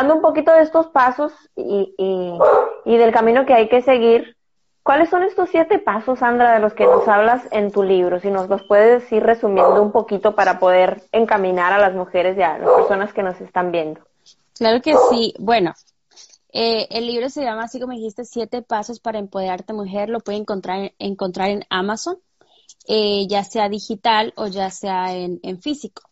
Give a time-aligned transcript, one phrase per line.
[0.00, 1.94] hablando un poquito de estos pasos y,
[2.86, 4.36] y, del camino que hay que seguir,
[4.82, 8.18] ¿cuáles son estos siete pasos, Sandra, de los que nos hablas en tu libro?
[8.18, 12.42] Si nos los puedes ir resumiendo un poquito para poder encaminar a las mujeres y
[12.42, 14.00] a las personas que nos están viendo.
[14.56, 15.34] Claro que sí.
[15.38, 15.74] Bueno,
[16.50, 20.08] eh, el libro se llama, así como dijiste, Siete Pasos para Empoderarte Mujer.
[20.08, 22.16] Lo pueden encontrar, encontrar en Amazon,
[22.88, 26.02] eh, ya sea digital o ya sea en, físico.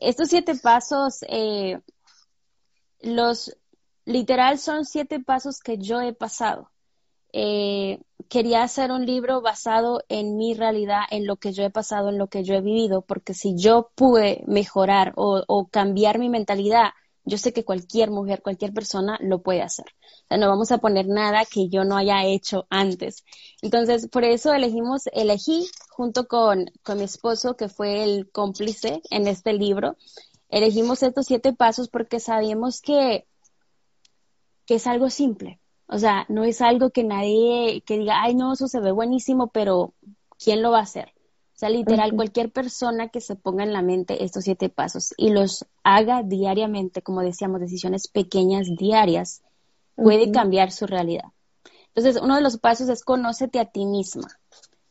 [0.00, 1.78] Estos siete pasos, eh,
[3.02, 3.56] los
[4.04, 6.70] literal son siete pasos que yo he pasado.
[7.32, 12.08] Eh, quería hacer un libro basado en mi realidad, en lo que yo he pasado,
[12.08, 16.90] en lo que yo he vivido, porque si yo pude mejorar o, cambiar mi mentalidad,
[17.24, 19.86] yo sé que cualquier mujer, cualquier persona lo puede hacer.
[20.24, 23.24] O sea, no vamos a poner nada que yo no haya hecho antes.
[23.62, 29.28] Entonces, por eso elegimos, elegí junto con, con mi esposo, que fue el cómplice en
[29.28, 29.96] este libro,
[30.50, 33.26] elegimos estos siete pasos porque sabíamos que,
[34.66, 35.60] que es algo simple.
[35.86, 39.48] O sea, no es algo que nadie, que diga, ay, no, eso se ve buenísimo,
[39.48, 39.94] pero
[40.38, 41.12] ¿quién lo va a hacer?
[41.60, 45.66] sea, literal, cualquier persona que se ponga en la mente estos siete pasos y los
[45.84, 49.42] haga diariamente, como decíamos, decisiones pequeñas diarias,
[49.94, 51.32] puede cambiar su realidad.
[51.88, 54.28] Entonces, uno de los pasos es conócete a ti misma.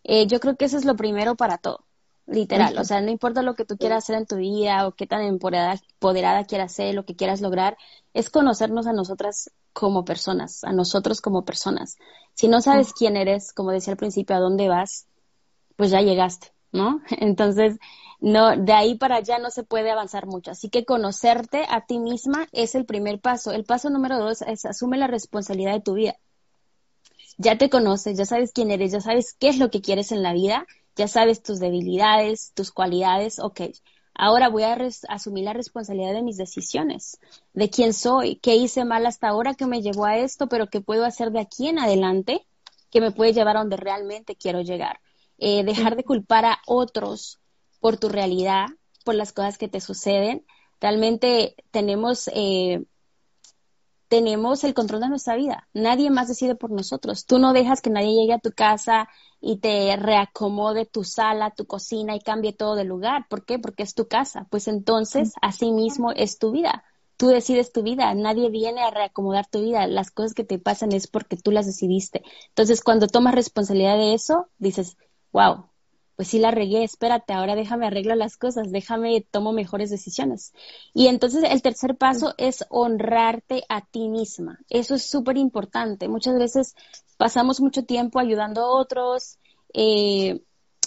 [0.04, 1.86] Eh, yo creo que eso es lo primero para todo,
[2.30, 2.78] literal.
[2.78, 5.22] O sea, no importa lo que tú quieras hacer en tu vida o qué tan
[5.22, 7.78] empoderada, empoderada quieras ser, lo que quieras lograr,
[8.14, 11.98] es conocernos a nosotras como personas, a nosotros como personas.
[12.34, 15.08] Si no sabes quién eres, como decía al principio, a dónde vas,
[15.76, 16.54] pues ya llegaste.
[16.72, 17.02] ¿no?
[17.10, 17.78] Entonces,
[18.20, 20.52] no, de ahí para allá no se puede avanzar mucho.
[20.52, 23.52] Así que conocerte a ti misma es el primer paso.
[23.52, 26.18] El paso número dos es asume la responsabilidad de tu vida.
[27.38, 30.24] Ya te conoces, ya sabes quién eres, ya sabes qué es lo que quieres en
[30.24, 30.66] la vida,
[31.00, 33.62] ya sabes tus debilidades, tus cualidades, ok.
[34.14, 37.20] Ahora voy a asumir la responsabilidad de mis decisiones,
[37.54, 40.82] de quién soy, qué hice mal hasta ahora que me llevó a esto, pero qué
[40.82, 42.46] puedo hacer de aquí en adelante
[42.92, 45.00] que me puede llevar a donde realmente quiero llegar.
[45.38, 47.40] Eh, dejar de culpar a otros
[47.80, 48.66] por tu realidad,
[49.06, 50.46] por las cosas que te suceden.
[50.82, 52.84] Realmente tenemos, eh,
[54.10, 55.68] tenemos el control de nuestra vida.
[55.74, 57.26] Nadie más decide por nosotros.
[57.26, 59.08] Tú no dejas que nadie llegue a tu casa
[59.40, 63.28] y te reacomode tu sala, tu cocina y cambie todo de lugar.
[63.30, 63.60] ¿Por qué?
[63.60, 64.48] Porque es tu casa.
[64.50, 66.84] Pues entonces, así mismo es tu vida.
[67.18, 69.86] Tú decides tu vida, nadie viene a reacomodar tu vida.
[69.88, 72.24] Las cosas que te pasan es porque tú las decidiste.
[72.50, 74.98] Entonces, cuando tomas responsabilidad de eso, dices,
[75.32, 75.69] wow,
[76.20, 80.52] pues sí la regué, espérate, ahora déjame arreglo las cosas, déjame tomo mejores decisiones.
[80.94, 84.60] Y entonces el tercer paso es honrarte a ti misma.
[84.68, 86.10] Eso es súper importante.
[86.10, 86.76] Muchas veces
[87.16, 89.38] pasamos mucho tiempo ayudando a otros,
[89.74, 90.42] eh,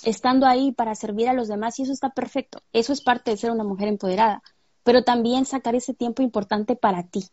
[0.04, 2.60] estando ahí para servir a los demás y eso está perfecto.
[2.75, 4.42] Eso es parte de ser una mujer empoderada.
[4.82, 7.25] Pero también sacar ese tiempo importante para ti,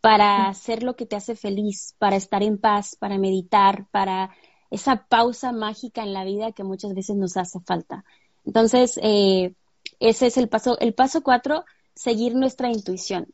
[0.00, 4.34] para hacer lo que te hace feliz, para estar en paz, para meditar, para
[4.70, 8.04] esa pausa mágica en la vida que muchas veces nos hace falta.
[8.44, 9.54] Entonces, eh,
[10.00, 10.78] ese es el paso.
[10.78, 11.64] El paso cuatro,
[11.94, 13.26] seguir nuestra intuición.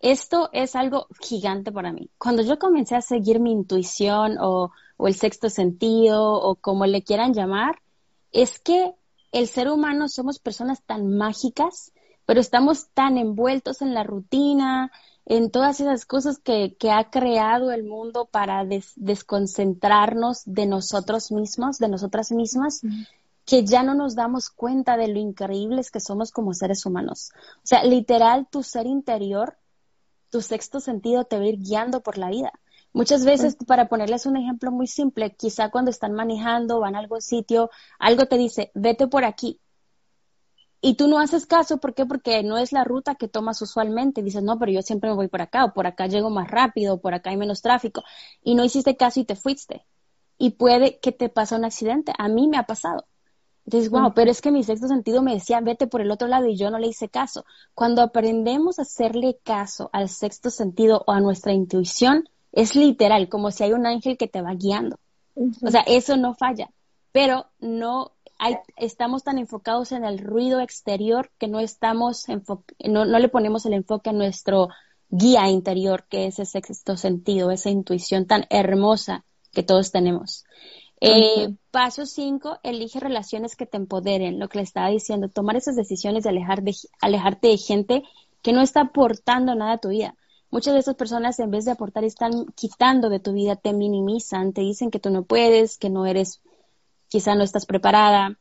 [0.00, 2.10] Esto es algo gigante para mí.
[2.18, 7.02] Cuando yo comencé a seguir mi intuición o, o el sexto sentido o como le
[7.02, 7.80] quieran llamar,
[8.32, 8.94] es que
[9.32, 11.92] el ser humano somos personas tan mágicas,
[12.26, 14.90] pero estamos tan envueltos en la rutina,
[15.30, 21.78] en todas esas cosas que, que ha creado el mundo para desconcentrarnos de nosotros mismos,
[21.78, 22.80] de nosotras mismas,
[23.44, 27.30] que ya no nos damos cuenta de lo increíbles que somos como seres humanos.
[27.58, 29.56] O sea, literal, tu ser interior,
[30.30, 32.50] tu sexto sentido te va a ir guiando por la vida.
[32.92, 37.22] Muchas veces, para ponerles un ejemplo muy simple, quizá cuando están manejando, van a algún
[37.22, 37.70] sitio,
[38.00, 39.60] algo te dice, vete por aquí,
[40.82, 42.06] y tú no haces caso, ¿por qué?
[42.06, 44.22] Porque no es la ruta que tomas usualmente.
[44.22, 46.94] Dices, no, pero yo siempre me voy por acá, o por acá llego más rápido,
[46.94, 48.02] o por acá hay menos tráfico.
[48.42, 49.84] Y no hiciste caso y te fuiste.
[50.38, 52.12] Y puede que te pase un accidente.
[52.16, 53.04] A mí me ha pasado.
[53.66, 56.46] Entonces, wow, pero es que mi sexto sentido me decía, vete por el otro lado
[56.46, 57.44] y yo no le hice caso.
[57.74, 63.50] Cuando aprendemos a hacerle caso al sexto sentido o a nuestra intuición, es literal, como
[63.50, 64.98] si hay un ángel que te va guiando.
[65.36, 66.70] O sea, eso no falla,
[67.12, 68.12] pero no
[68.76, 73.74] estamos tan enfocados en el ruido exterior que no estamos no, no le ponemos el
[73.74, 74.68] enfoque a nuestro
[75.10, 80.44] guía interior, que es ese sexto sentido, esa intuición tan hermosa que todos tenemos.
[81.00, 85.74] Eh, paso cinco, elige relaciones que te empoderen, lo que le estaba diciendo, tomar esas
[85.74, 88.02] decisiones de, alejar de alejarte de gente
[88.42, 90.14] que no está aportando nada a tu vida.
[90.50, 94.52] Muchas de esas personas en vez de aportar están quitando de tu vida, te minimizan,
[94.52, 96.42] te dicen que tú no puedes, que no eres
[97.10, 98.38] quizá no estás preparada.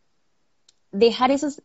[0.91, 1.61] Dejar esos,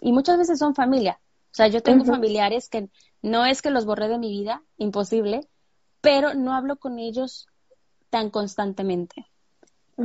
[0.00, 1.20] y muchas veces son familia.
[1.52, 2.90] O sea, yo tengo familiares que
[3.22, 5.48] No es que los borré de mi vida, imposible,
[6.00, 7.46] pero no hablo con ellos
[8.10, 9.26] tan constantemente.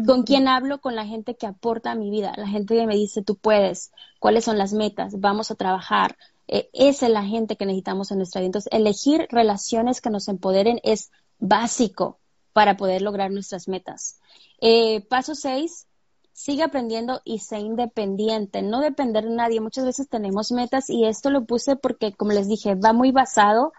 [0.06, 0.80] ¿Con quién hablo?
[0.80, 3.92] Con la gente que aporta a mi vida, la gente que me dice, tú puedes,
[4.20, 6.18] cuáles son las metas, vamos a trabajar.
[6.48, 8.48] Eh, esa es la gente que necesitamos en nuestra vida.
[8.48, 12.20] Entonces, elegir relaciones que nos empoderen es básico
[12.54, 14.20] para poder lograr nuestras metas.
[14.62, 15.88] Eh, paso seis,
[16.34, 19.62] sigue aprendiendo y sé independiente, no depender de nadie.
[19.62, 23.74] Muchas veces tenemos metas y esto lo puse porque, como les dije, va muy basado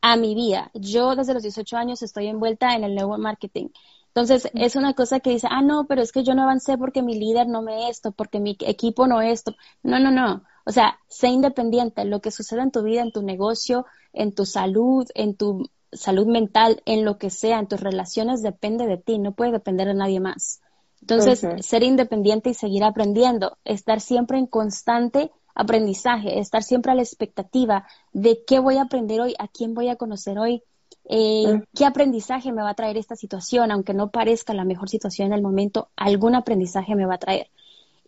[0.00, 0.70] a mi vida.
[0.74, 3.68] Yo desde los 18 años estoy envuelta en el nuevo marketing
[4.16, 7.02] entonces, es una cosa que dice, ah, no, pero es que yo no avancé porque
[7.02, 9.54] mi líder no me esto, porque mi equipo no esto.
[9.82, 10.42] No, no, no.
[10.64, 12.02] O sea, sé independiente.
[12.06, 16.26] Lo que suceda en tu vida, en tu negocio, en tu salud, en tu salud
[16.26, 19.18] mental, en lo que sea, en tus relaciones, depende de ti.
[19.18, 20.62] No puede depender de nadie más.
[21.00, 27.02] Entonces, ser independiente y seguir aprendiendo, estar siempre en constante aprendizaje, estar siempre a la
[27.02, 30.62] expectativa de qué voy a aprender hoy, a quién voy a conocer hoy,
[31.08, 33.70] eh, ¿Qué aprendizaje me va a traer esta situación?
[33.70, 37.48] Aunque no parezca la mejor situación en el momento, algún aprendizaje me va a traer.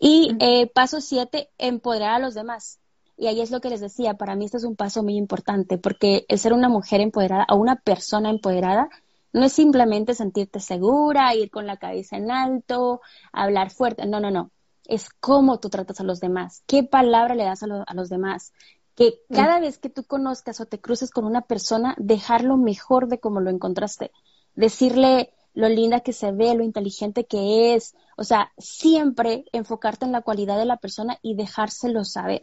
[0.01, 2.79] Y eh, paso siete, empoderar a los demás.
[3.17, 5.77] Y ahí es lo que les decía, para mí este es un paso muy importante,
[5.77, 8.89] porque el ser una mujer empoderada o una persona empoderada
[9.33, 13.01] no es simplemente sentirte segura, ir con la cabeza en alto,
[13.33, 14.51] hablar fuerte, no, no, no.
[14.87, 18.53] Es cómo tú tratas a los demás, qué palabra le das a los demás,
[18.95, 19.35] que mm.
[19.35, 23.41] cada vez que tú conozcas o te cruces con una persona, dejarlo mejor de como
[23.41, 24.11] lo encontraste,
[24.55, 30.13] decirle lo linda que se ve, lo inteligente que es, o sea, siempre enfocarte en
[30.13, 32.43] la cualidad de la persona y dejárselo saber.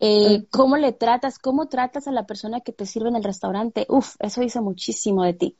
[0.00, 0.46] Eh, mm.
[0.50, 1.38] ¿Cómo le tratas?
[1.38, 3.86] ¿Cómo tratas a la persona que te sirve en el restaurante?
[3.88, 5.56] Uf, eso dice muchísimo de ti.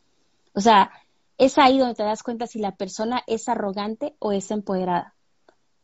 [0.58, 0.90] O sea,
[1.38, 5.14] es ahí donde te das cuenta si la persona es arrogante o es empoderada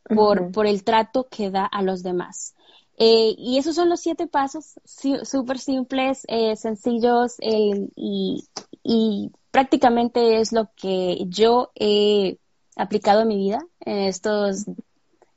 [0.03, 2.57] por, por el trato que da a los demás.
[2.99, 4.75] Eh, y esos son los siete pasos,
[5.23, 8.49] súper simples, eh, sencillos y,
[8.83, 12.39] y, prácticamente es lo que yo he
[12.75, 14.65] aplicado en mi vida en estos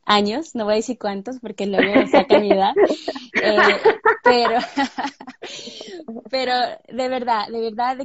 [0.08, 2.74] años, no voy a decir cuántos porque luego saca mi edad,
[3.44, 3.58] eh,
[4.24, 4.60] pero,
[6.32, 6.54] pero
[6.88, 7.98] de verdad, de verdad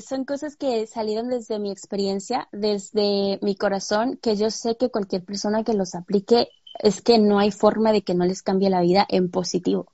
[0.00, 5.24] son cosas que salieron desde mi experiencia, desde mi corazón, que yo sé que cualquier
[5.24, 6.48] persona que los aplique
[6.78, 9.86] es que no hay forma de que no les cambie la vida en positivo.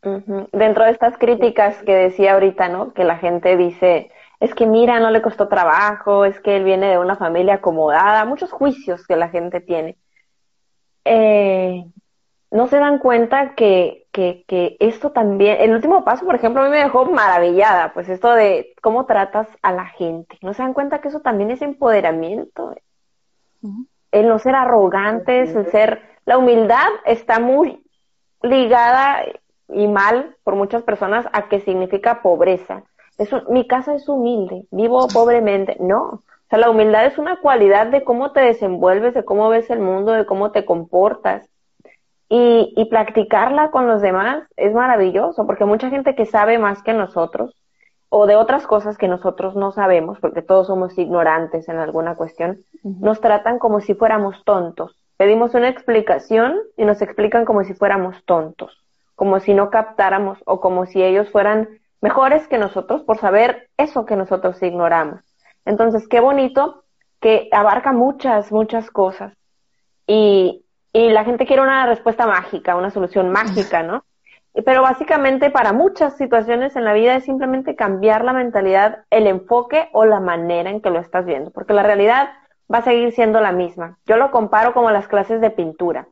[0.00, 2.94] Dentro de estas críticas que decía ahorita, ¿no?
[2.94, 6.88] Que la gente dice, es que mira, no le costó trabajo, es que él viene
[6.90, 9.96] de una familia acomodada, muchos juicios que la gente tiene.
[11.04, 11.84] Eh,
[12.50, 16.64] no se dan cuenta que, que, que, esto también, el último paso, por ejemplo, a
[16.64, 20.38] mí me dejó maravillada, pues esto de cómo tratas a la gente.
[20.42, 22.74] No se dan cuenta que eso también es empoderamiento
[24.12, 27.82] el no ser arrogantes, el ser, la humildad está muy
[28.42, 29.24] ligada
[29.68, 32.84] y mal por muchas personas a que significa pobreza.
[33.18, 35.76] Eso, mi casa es humilde, vivo pobremente.
[35.80, 39.68] No, o sea, la humildad es una cualidad de cómo te desenvuelves, de cómo ves
[39.68, 41.46] el mundo, de cómo te comportas.
[42.30, 46.94] Y, y practicarla con los demás es maravilloso, porque mucha gente que sabe más que
[46.94, 47.54] nosotros,
[48.08, 52.64] o de otras cosas que nosotros no sabemos, porque todos somos ignorantes en alguna cuestión,
[52.82, 54.96] nos tratan como si fuéramos tontos.
[55.18, 58.72] Pedimos una explicación y nos explican como si fuéramos tontos,
[59.16, 61.68] como si no captáramos o como si ellos fueran
[62.00, 65.27] mejores que nosotros por saber eso que nosotros ignoramos.
[65.68, 66.84] Entonces, qué bonito
[67.20, 69.34] que abarca muchas, muchas cosas.
[70.06, 74.04] Y, y la gente quiere una respuesta mágica, una solución mágica, ¿no?
[74.64, 79.90] Pero básicamente para muchas situaciones en la vida es simplemente cambiar la mentalidad, el enfoque
[79.92, 82.30] o la manera en que lo estás viendo, porque la realidad
[82.72, 83.98] va a seguir siendo la misma.
[84.06, 86.08] Yo lo comparo como las clases de pintura,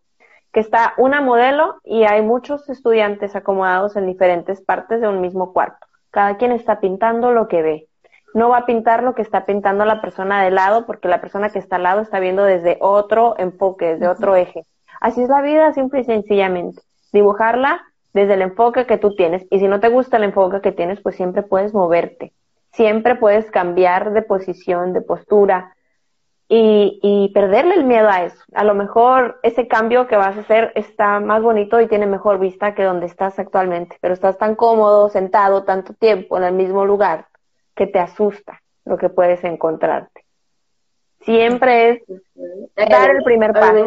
[0.52, 5.54] que está una modelo y hay muchos estudiantes acomodados en diferentes partes de un mismo
[5.54, 5.86] cuarto.
[6.10, 7.88] Cada quien está pintando lo que ve.
[8.36, 11.48] No va a pintar lo que está pintando la persona de lado, porque la persona
[11.48, 14.66] que está al lado está viendo desde otro enfoque, desde otro eje.
[15.00, 16.82] Así es la vida, simple y sencillamente.
[17.14, 17.80] Dibujarla
[18.12, 19.46] desde el enfoque que tú tienes.
[19.50, 22.34] Y si no te gusta el enfoque que tienes, pues siempre puedes moverte,
[22.72, 25.74] siempre puedes cambiar de posición, de postura
[26.46, 28.44] y, y perderle el miedo a eso.
[28.52, 32.38] A lo mejor ese cambio que vas a hacer está más bonito y tiene mejor
[32.38, 36.84] vista que donde estás actualmente, pero estás tan cómodo, sentado tanto tiempo en el mismo
[36.84, 37.28] lugar
[37.76, 40.24] que te asusta lo que puedes encontrarte.
[41.20, 42.02] Siempre es
[42.74, 43.72] dar el primer paso.
[43.72, 43.82] me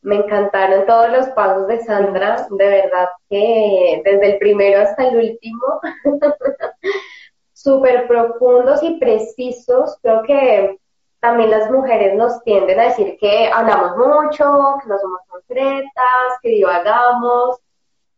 [0.00, 5.16] me encantaron todos los pasos de Sandra, de verdad que desde el primero hasta el
[5.16, 5.80] último,
[7.52, 9.98] súper profundos y precisos.
[10.00, 10.78] Creo que
[11.20, 16.50] también las mujeres nos tienden a decir que hablamos mucho, que no somos concretas, que
[16.50, 17.58] divagamos,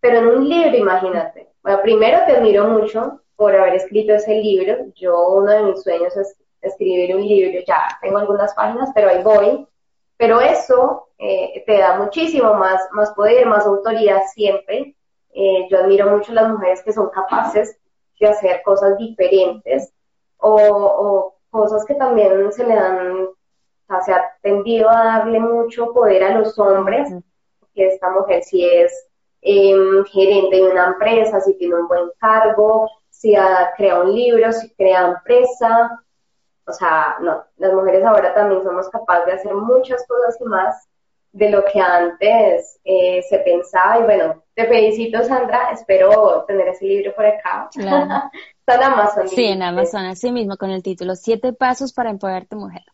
[0.00, 4.92] pero en un libro, imagínate, Bueno, primero te admiro mucho por haber escrito ese libro.
[4.96, 7.58] Yo, uno de mis sueños es escribir un libro.
[7.66, 9.66] Ya tengo algunas páginas, pero ahí voy.
[10.18, 14.94] Pero eso eh, te da muchísimo más, más poder, más autoridad siempre.
[15.32, 17.78] Eh, yo admiro mucho a las mujeres que son capaces
[18.20, 19.90] de hacer cosas diferentes
[20.36, 23.34] o, o cosas que también se le dan, o
[23.86, 27.08] sea, se ha tendido a darle mucho poder a los hombres,
[27.74, 29.06] que esta mujer si es
[29.40, 29.74] eh,
[30.12, 34.70] gerente de una empresa, si tiene un buen cargo, si ha, crea un libro, si
[34.70, 36.02] crea empresa,
[36.66, 40.88] o sea, no, las mujeres ahora también somos capaces de hacer muchas cosas y más
[41.32, 43.98] de lo que antes eh, se pensaba.
[43.98, 45.70] Y bueno, te felicito, Sandra.
[45.70, 47.68] Espero tener ese libro por acá.
[47.74, 48.30] Claro.
[48.60, 49.28] Está en Amazon.
[49.28, 52.84] Sí, en Amazon, así mismo, con el título Siete Pasos para Empoderarte Mujer.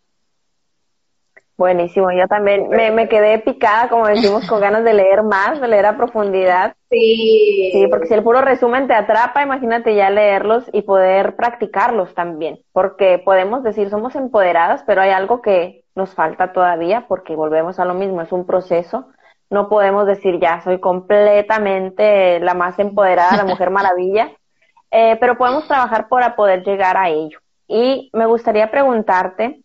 [1.58, 5.68] Buenísimo, yo también me, me, quedé picada, como decimos, con ganas de leer más, de
[5.68, 6.75] leer a profundidad.
[6.90, 7.70] Sí.
[7.72, 12.60] Sí, porque si el puro resumen te atrapa, imagínate ya leerlos y poder practicarlos también,
[12.72, 17.86] porque podemos decir somos empoderadas, pero hay algo que nos falta todavía, porque volvemos a
[17.86, 19.08] lo mismo, es un proceso.
[19.48, 24.30] No podemos decir ya soy completamente la más empoderada, la mujer maravilla,
[24.90, 27.38] eh, pero podemos trabajar para poder llegar a ello.
[27.66, 29.62] Y me gustaría preguntarte,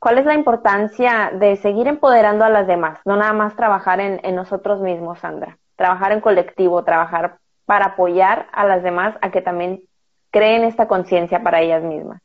[0.00, 2.98] ¿Cuál es la importancia de seguir empoderando a las demás?
[3.04, 5.58] No nada más trabajar en, nosotros mismos, Sandra.
[5.76, 9.82] Trabajar en colectivo, trabajar para apoyar a las demás a que también
[10.30, 12.22] creen esta conciencia para ellas mismas.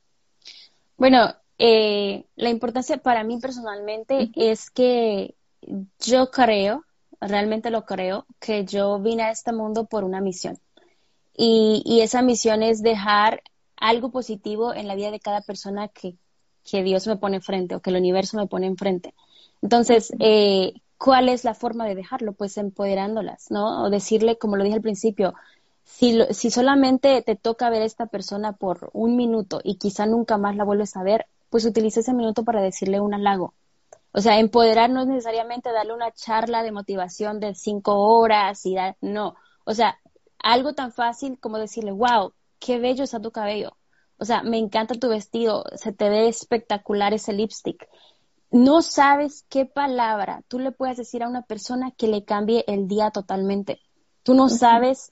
[0.95, 5.35] Bueno, eh, la importancia para mí personalmente es que
[5.99, 6.85] yo creo,
[7.19, 10.57] realmente lo creo, que yo vine a este mundo por una misión.
[11.35, 13.43] Y, y esa misión es dejar
[13.75, 16.15] algo positivo en la vida de cada persona que,
[16.69, 19.13] que Dios me pone enfrente o que el universo me pone enfrente.
[19.61, 22.33] Entonces, eh, ¿cuál es la forma de dejarlo?
[22.33, 23.83] Pues empoderándolas, ¿no?
[23.83, 25.35] O decirle, como lo dije al principio,
[25.83, 30.37] si, si solamente te toca ver a esta persona por un minuto y quizá nunca
[30.37, 33.53] más la vuelves a ver, pues utiliza ese minuto para decirle un halago.
[34.11, 38.75] O sea, empoderar no es necesariamente darle una charla de motivación de cinco horas y
[38.75, 39.35] dar, no.
[39.65, 39.99] O sea,
[40.39, 43.75] algo tan fácil como decirle, wow, qué bello está tu cabello
[44.17, 47.87] o sea, me encanta tu vestido, se te ve espectacular ese lipstick.
[48.51, 52.87] No sabes qué palabra tú le puedes decir a una persona que le cambie el
[52.87, 53.81] día totalmente.
[54.23, 55.11] Tú no sabes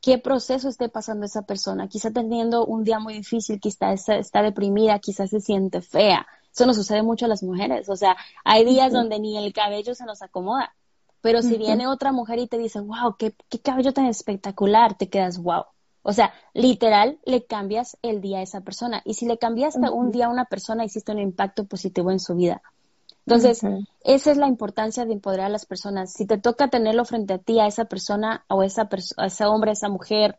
[0.00, 1.88] qué proceso esté pasando esa persona.
[1.88, 6.26] Quizá teniendo un día muy difícil, quizá está, deprimida, quizás se siente fea.
[6.52, 7.88] Eso nos sucede mucho a las mujeres.
[7.88, 10.74] O sea, hay días donde ni el cabello se nos acomoda.
[11.20, 15.08] Pero si viene otra mujer y te dice, wow, qué, qué cabello tan espectacular, te
[15.08, 15.64] quedas, wow.
[16.06, 19.00] O sea, literal, le cambias el día a esa persona.
[19.06, 22.34] Y si le cambiaste un día a una persona, hiciste un impacto positivo en su
[22.34, 22.62] vida.
[23.26, 23.62] Entonces,
[24.04, 26.12] esa es la importancia de empoderar a las personas.
[26.12, 29.46] Si te toca tenerlo frente a ti, a esa persona o a, esa a ese
[29.46, 30.36] hombre, a esa mujer,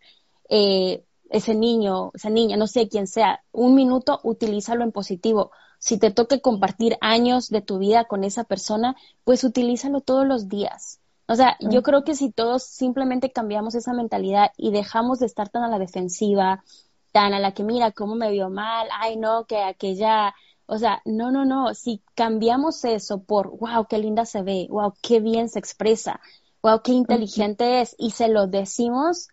[0.50, 5.50] eh, ese niño, esa niña, no sé quién sea, un minuto, utilízalo en positivo.
[5.80, 10.48] Si te toca compartir años de tu vida con esa persona, pues utilízalo todos los
[10.48, 11.00] días.
[11.28, 15.50] O sea, yo creo que si todos simplemente cambiamos esa mentalidad y dejamos de estar
[15.50, 16.64] tan a la defensiva,
[17.12, 20.36] tan a la que mira cómo me vio mal, ay no, que aquella,
[20.68, 24.94] o sea, no, no, no, si cambiamos eso por, wow, qué linda se ve, wow,
[25.02, 26.20] qué bien se expresa,
[26.62, 29.30] wow, qué inteligente es, y se lo decimos,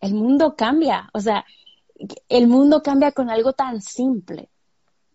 [0.00, 1.44] el mundo cambia, o sea,
[2.28, 4.48] el mundo cambia con algo tan simple.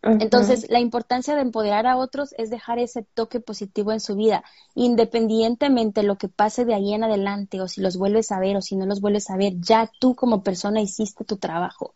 [0.06, 4.44] Entonces, la importancia de empoderar a otros es dejar ese toque positivo en su vida,
[4.76, 8.56] independientemente de lo que pase de ahí en adelante, o si los vuelves a ver
[8.56, 11.96] o si no los vuelves a ver, ya tú como persona hiciste tu trabajo.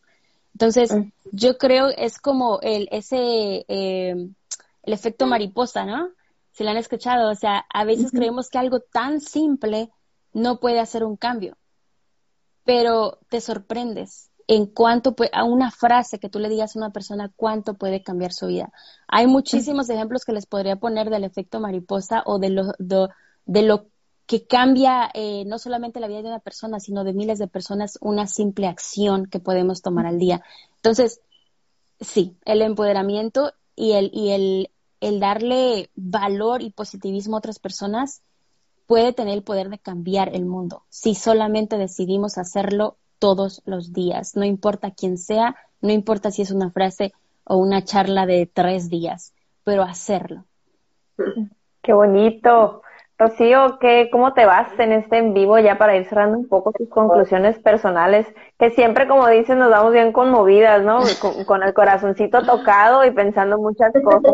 [0.53, 0.91] Entonces,
[1.31, 4.15] yo creo es como el, ese, eh,
[4.83, 6.09] el efecto mariposa, ¿no?
[6.51, 9.91] Si lo han escuchado, o sea, a veces creemos que algo tan simple
[10.33, 11.57] no puede hacer un cambio,
[12.65, 16.89] pero te sorprendes en cuánto puede, a una frase que tú le digas a una
[16.89, 18.73] persona cuánto puede cambiar su vida.
[19.07, 23.85] Hay muchísimos ejemplos que les podría poner del efecto mariposa o de lo, de, lo
[24.25, 27.99] que cambia eh, no solamente la vida de una persona, sino de miles de personas,
[28.01, 30.41] una simple acción que podemos tomar al día.
[30.77, 31.21] Entonces,
[31.99, 38.23] sí, el empoderamiento y el, y el, el darle valor y positivismo a otras personas
[38.87, 44.35] puede tener el poder de cambiar el mundo si solamente decidimos hacerlo todos los días,
[44.35, 48.89] no importa quién sea, no importa si es una frase o una charla de tres
[48.89, 49.33] días,
[49.63, 50.45] pero hacerlo.
[51.81, 52.81] Qué bonito.
[53.17, 56.71] Rocío, ¿qué, ¿cómo te vas en este en vivo ya para ir cerrando un poco
[56.71, 58.25] tus conclusiones personales?
[58.57, 60.99] Que siempre, como dices, nos vamos bien conmovidas, ¿no?
[61.21, 64.33] Con, con el corazoncito tocado y pensando muchas cosas.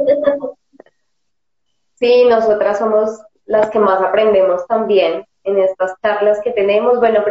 [1.95, 6.99] Sí, nosotras somos las que más aprendemos también en estas charlas que tenemos.
[6.99, 7.23] Bueno,